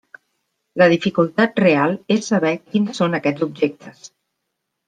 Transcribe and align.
La 0.81 0.87
dificultat 0.93 1.61
real 1.63 1.93
és 2.17 2.31
saber 2.33 2.55
quins 2.73 3.01
són 3.03 3.19
aquests 3.21 3.49
objectes. 3.51 4.05